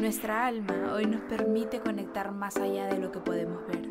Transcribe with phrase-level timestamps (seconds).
[0.00, 3.88] Nuestra alma hoy nos permite conectar más allá de lo que podemos ver.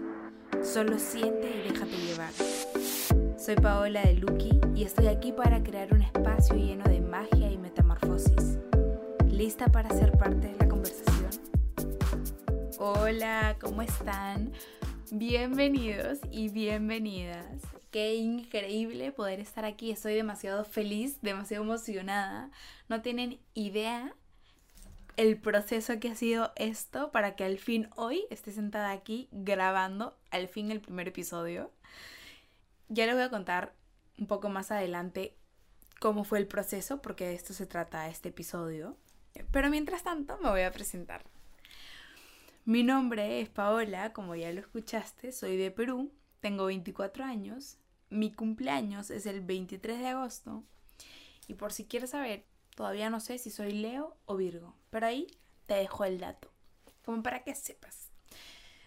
[0.64, 2.32] Solo siente y déjate llevar.
[3.40, 7.58] Soy Paola de Lucky y estoy aquí para crear un espacio lleno de magia y
[7.58, 8.60] metamorfosis.
[9.32, 11.32] ¿Lista para ser parte de la conversación?
[12.78, 14.52] Hola, ¿cómo están?
[15.10, 17.48] Bienvenidos y bienvenidas.
[17.90, 19.90] Qué increíble poder estar aquí.
[19.90, 22.52] Estoy demasiado feliz, demasiado emocionada.
[22.90, 24.14] No tienen idea
[25.18, 30.18] el proceso que ha sido esto para que al fin hoy esté sentada aquí grabando
[30.32, 31.72] al fin el primer episodio.
[32.90, 33.74] Ya les voy a contar
[34.18, 35.36] un poco más adelante
[36.00, 38.98] cómo fue el proceso, porque de esto se trata este episodio.
[39.52, 41.24] Pero mientras tanto me voy a presentar.
[42.66, 47.78] Mi nombre es Paola, como ya lo escuchaste, soy de Perú, tengo 24 años,
[48.10, 50.64] mi cumpleaños es el 23 de agosto
[51.48, 55.28] y por si quieres saber, Todavía no sé si soy Leo o Virgo, pero ahí
[55.66, 56.52] te dejo el dato,
[57.04, 58.12] como para que sepas.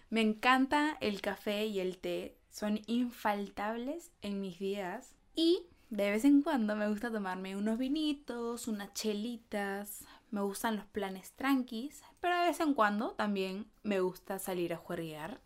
[0.09, 6.25] Me encanta el café y el té, son infaltables en mis días y de vez
[6.25, 12.39] en cuando me gusta tomarme unos vinitos, unas chelitas, me gustan los planes tranquis, pero
[12.39, 15.41] de vez en cuando también me gusta salir a juerguear.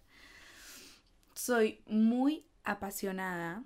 [1.34, 3.64] Soy muy apasionada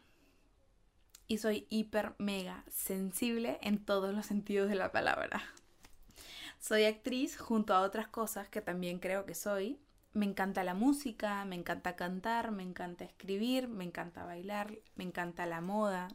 [1.27, 5.41] y soy hiper mega sensible en todos los sentidos de la palabra.
[6.59, 9.79] Soy actriz junto a otras cosas que también creo que soy.
[10.13, 15.45] Me encanta la música, me encanta cantar, me encanta escribir, me encanta bailar, me encanta
[15.45, 16.07] la moda.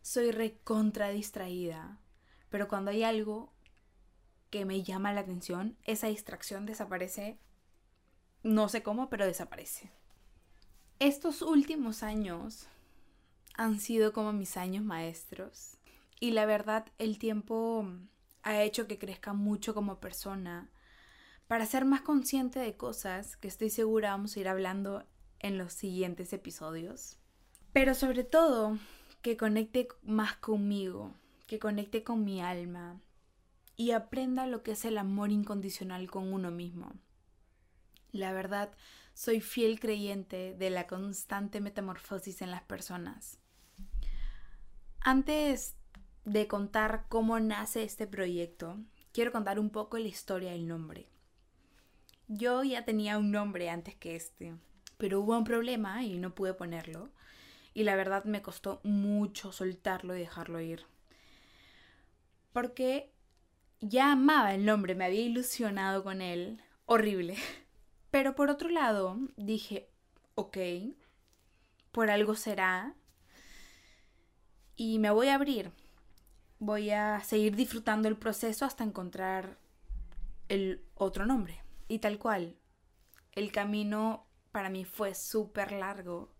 [0.00, 1.98] Soy recontra distraída,
[2.48, 3.52] pero cuando hay algo
[4.50, 7.38] que me llama la atención, esa distracción desaparece,
[8.42, 9.90] no sé cómo, pero desaparece.
[10.98, 12.68] Estos últimos años
[13.54, 15.78] han sido como mis años maestros.
[16.20, 17.86] Y la verdad, el tiempo
[18.42, 20.70] ha hecho que crezca mucho como persona
[21.52, 25.04] para ser más consciente de cosas que estoy segura vamos a ir hablando
[25.38, 27.18] en los siguientes episodios.
[27.74, 28.78] Pero sobre todo,
[29.20, 31.12] que conecte más conmigo,
[31.46, 33.00] que conecte con mi alma
[33.76, 36.92] y aprenda lo que es el amor incondicional con uno mismo.
[38.12, 38.72] La verdad,
[39.12, 43.41] soy fiel creyente de la constante metamorfosis en las personas.
[45.04, 45.74] Antes
[46.24, 48.78] de contar cómo nace este proyecto,
[49.12, 51.08] quiero contar un poco la historia del nombre.
[52.28, 54.54] Yo ya tenía un nombre antes que este,
[54.98, 57.10] pero hubo un problema y no pude ponerlo.
[57.74, 60.86] Y la verdad me costó mucho soltarlo y dejarlo ir.
[62.52, 63.12] Porque
[63.80, 66.62] ya amaba el nombre, me había ilusionado con él.
[66.86, 67.36] Horrible.
[68.12, 69.88] Pero por otro lado, dije,
[70.36, 70.58] ok,
[71.90, 72.94] por algo será,
[74.76, 75.70] y me voy a abrir.
[76.58, 79.58] Voy a seguir disfrutando el proceso hasta encontrar
[80.48, 81.62] el otro nombre.
[81.88, 82.56] Y tal cual.
[83.32, 86.30] El camino para mí fue súper largo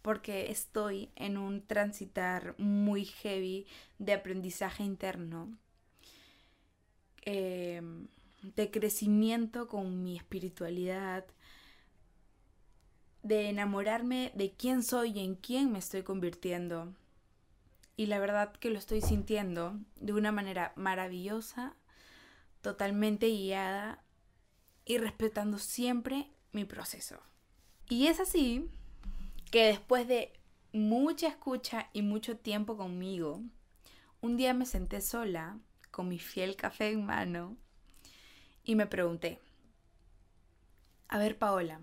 [0.00, 3.66] porque estoy en un transitar muy heavy
[3.98, 5.56] de aprendizaje interno,
[7.22, 8.08] em,
[8.42, 11.24] de crecimiento con mi espiritualidad,
[13.22, 16.92] de enamorarme de quién soy y en quién me estoy convirtiendo
[17.96, 21.76] y la verdad que lo estoy sintiendo de una manera maravillosa,
[22.60, 24.02] totalmente guiada
[24.84, 27.20] y respetando siempre mi proceso.
[27.88, 28.68] Y es así
[29.50, 30.32] que después de
[30.72, 33.42] mucha escucha y mucho tiempo conmigo,
[34.20, 35.58] un día me senté sola
[35.90, 37.56] con mi fiel café en mano
[38.64, 39.38] y me pregunté,
[41.08, 41.80] a ver Paola,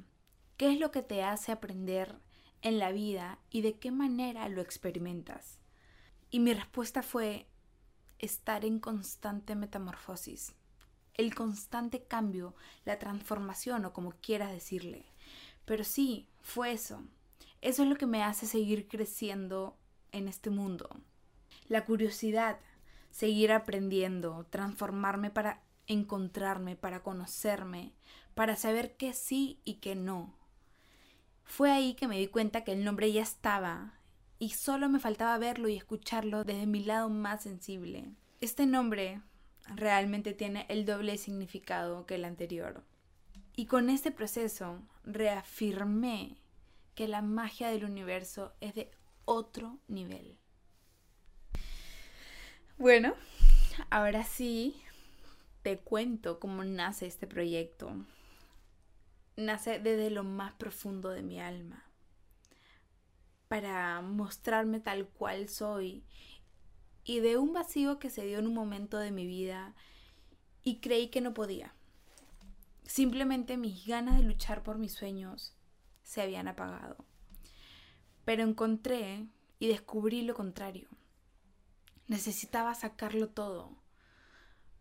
[0.57, 2.15] ¿qué es lo que te hace aprender
[2.61, 5.59] en la vida y de qué manera lo experimentas?
[6.31, 7.47] Y mi respuesta fue
[8.19, 10.53] estar en constante metamorfosis,
[11.15, 15.05] el constante cambio, la transformación o como quieras decirle.
[15.65, 17.01] Pero sí, fue eso.
[17.61, 19.77] Eso es lo que me hace seguir creciendo
[20.11, 20.89] en este mundo.
[21.67, 22.59] La curiosidad,
[23.11, 27.93] seguir aprendiendo, transformarme para encontrarme, para conocerme,
[28.35, 30.33] para saber qué sí y qué no.
[31.43, 33.98] Fue ahí que me di cuenta que el nombre ya estaba
[34.39, 38.05] y solo me faltaba verlo y escucharlo desde mi lado más sensible.
[38.39, 39.21] Este nombre
[39.75, 42.85] realmente tiene el doble significado que el anterior.
[43.57, 46.37] Y con este proceso reafirmé
[46.95, 48.89] que la magia del universo es de
[49.25, 50.37] otro nivel.
[52.77, 53.13] Bueno,
[53.89, 54.81] ahora sí
[55.63, 57.91] te cuento cómo nace este proyecto.
[59.35, 61.88] Nace desde lo más profundo de mi alma
[63.49, 66.03] para mostrarme tal cual soy
[67.03, 69.73] y de un vacío que se dio en un momento de mi vida
[70.63, 71.73] y creí que no podía.
[72.85, 75.55] Simplemente mis ganas de luchar por mis sueños
[76.03, 76.97] se habían apagado.
[78.23, 79.25] Pero encontré
[79.57, 80.87] y descubrí lo contrario.
[82.07, 83.75] Necesitaba sacarlo todo,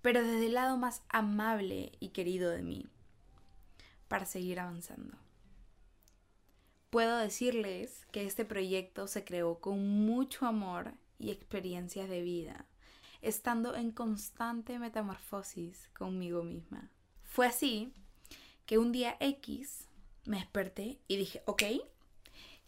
[0.03, 2.87] pero desde el lado más amable y querido de mí,
[4.09, 5.17] para seguir avanzando.
[6.91, 12.65] Puedo decirles que este proyecto se creó con mucho amor y experiencias de vida,
[13.21, 16.91] estando en constante metamorfosis conmigo misma.
[17.25, 17.93] Fue así
[18.65, 19.87] que un día X
[20.25, 21.63] me desperté y dije, ok,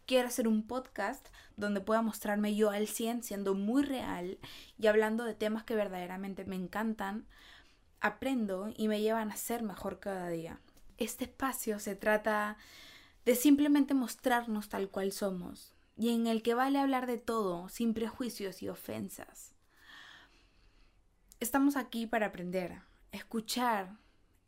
[0.04, 1.26] quiero hacer un podcast
[1.56, 4.38] donde pueda mostrarme yo al 100 siendo muy real
[4.78, 7.26] y hablando de temas que verdaderamente me encantan,
[8.00, 10.60] aprendo y me llevan a ser mejor cada día.
[10.98, 12.58] Este espacio se trata
[13.30, 17.94] de simplemente mostrarnos tal cual somos y en el que vale hablar de todo sin
[17.94, 19.52] prejuicios y ofensas.
[21.38, 22.82] Estamos aquí para aprender,
[23.12, 23.98] escuchar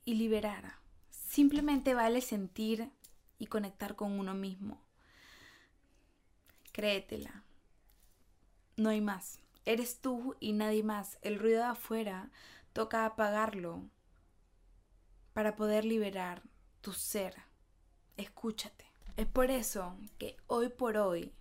[0.05, 0.81] y liberar.
[1.11, 2.90] Simplemente vale sentir
[3.38, 4.82] y conectar con uno mismo.
[6.73, 7.44] Créetela.
[8.76, 9.38] No hay más.
[9.64, 11.20] Eres tú y nadie más.
[11.23, 12.32] El ruido de afuera
[12.73, 13.88] toca apagarlo
[15.34, 16.43] para poder liberar
[16.81, 17.51] tu ser.
[18.16, 18.86] Escúchate.
[19.16, 21.32] Es por eso que hoy por hoy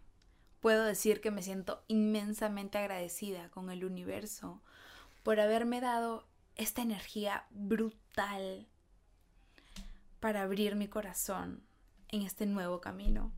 [0.60, 4.62] puedo decir que me siento inmensamente agradecida con el universo
[5.24, 8.68] por haberme dado esta energía brutal
[10.20, 11.64] para abrir mi corazón
[12.10, 13.32] en este nuevo camino.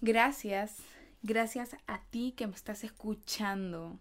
[0.00, 0.76] Gracias,
[1.22, 3.98] gracias a ti que me estás escuchando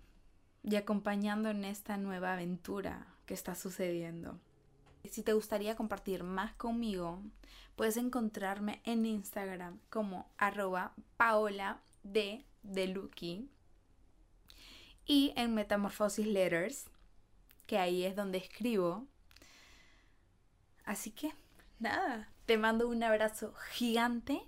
[0.64, 4.40] y acompañando en esta nueva aventura que está sucediendo.
[5.10, 7.22] Si te gustaría compartir más conmigo,
[7.76, 13.50] puedes encontrarme en Instagram como arroba paola de Lucky
[15.06, 16.86] y en Metamorphosis Letters,
[17.66, 19.08] que ahí es donde escribo.
[20.84, 21.34] Así que,
[21.80, 24.42] nada, te mando un abrazo gigante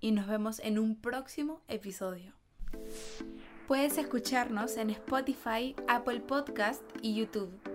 [0.00, 2.32] y nos vemos en un próximo episodio.
[3.66, 7.73] Puedes escucharnos en Spotify, Apple Podcast y YouTube.